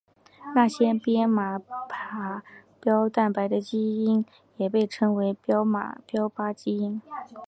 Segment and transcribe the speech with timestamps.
[0.55, 2.41] 那些编码靶
[2.79, 4.25] 标蛋白的基因
[4.57, 5.93] 也被称为靶
[6.27, 6.99] 标基因。